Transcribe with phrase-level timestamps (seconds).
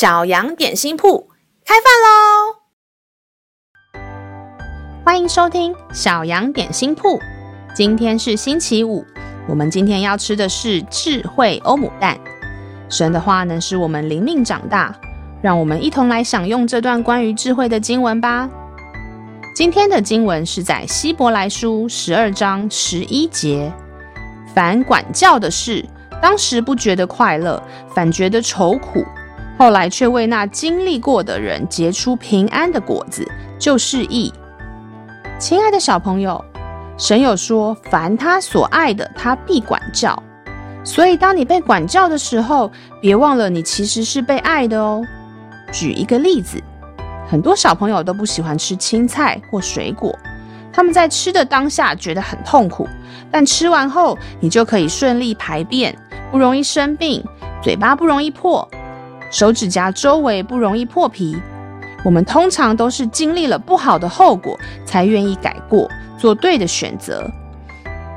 [0.00, 1.28] 小羊点心铺
[1.62, 2.56] 开饭喽！
[5.04, 7.20] 欢迎收听小羊点心铺。
[7.74, 9.04] 今天是星期五，
[9.46, 12.18] 我们今天要吃的是智慧欧姆蛋。
[12.88, 14.98] 神的话能使我们灵命长大，
[15.42, 18.48] 让我们一同来享用这段关于智慧的经文吧。
[19.54, 23.70] 今天的经文是在希伯来书十二章十一节。
[24.54, 25.86] 凡管教的事，
[26.22, 27.62] 当时不觉得快乐，
[27.94, 29.02] 反觉得愁苦；
[29.60, 34.32] 后来却为那经历过的人结出平安的果子，就是义。
[35.38, 36.42] 亲爱的小朋友，
[36.96, 40.18] 神有说，凡他所爱的，他必管教。
[40.82, 45.04] 所以，当你被管教的时候，别忘了你其实是被爱的哦。
[45.70, 46.58] 举一个例子，
[47.28, 50.18] 很多小朋友都不喜欢吃青菜或水果。
[50.72, 52.88] 他们在吃的当下觉得很痛苦，
[53.30, 55.94] 但吃完后你就可以顺利排便，
[56.32, 57.22] 不容易生病，
[57.62, 58.66] 嘴巴不容易破，
[59.30, 61.36] 手指甲周围不容易破皮。
[62.04, 67.30] 我们通常都是经历了不好的后果，才愿意改过，做对的选择。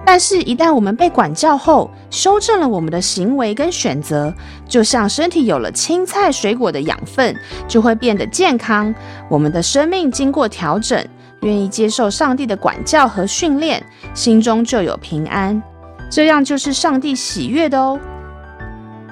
[0.06, 4.34] 但是，一旦我们被管教后，修正了我们的行为跟选择，
[4.68, 7.36] 就像身体有了青菜水果的养分，
[7.68, 8.94] 就会变得健康。
[9.30, 11.06] 我们的生命经过调整。
[11.42, 15.62] 愿意接受上帝的管教和训练，心中就有平安，
[16.10, 18.00] 这样就是上帝喜悦的哦。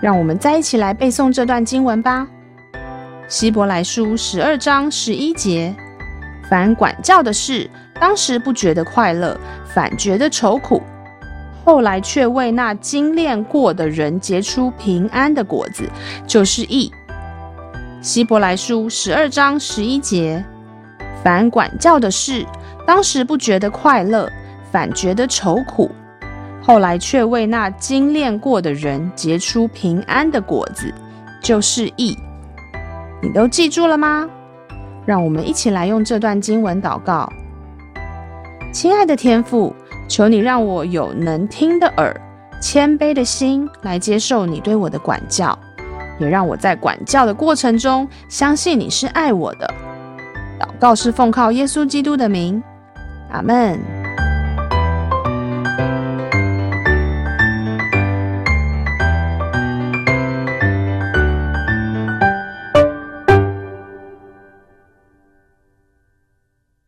[0.01, 2.27] 让我们再一起来背诵这段经文吧。
[3.27, 5.73] 希伯来书十二章十一节：
[6.49, 9.39] 凡管教的事，当时不觉得快乐，
[9.73, 10.81] 反觉得愁苦；
[11.63, 15.87] 后来却为那经炼过的人结出平安的果子，
[16.25, 16.91] 就是义。
[18.01, 20.43] 希伯来书十二章十一节。
[21.23, 22.43] 凡管教的事，
[22.87, 24.27] 当时不觉得快乐，
[24.71, 25.87] 反觉得愁苦；
[26.61, 30.93] 后来却为那精炼过的人结出平安的果子，
[31.41, 32.15] 就是义。
[33.21, 34.29] 你都记住了吗？
[35.05, 37.27] 让我们一起来用这段经文祷告。
[38.71, 39.75] 亲爱的天父，
[40.07, 42.15] 求你让我有能听的耳、
[42.61, 45.57] 谦卑的心来接受你对我的管教，
[46.19, 49.67] 也让我在管教的过程中相信你是爱我的。
[50.59, 52.61] 祷告是奉靠耶稣基督的名，
[53.31, 54.00] 阿门。